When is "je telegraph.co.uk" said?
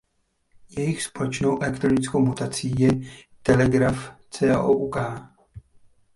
2.79-4.97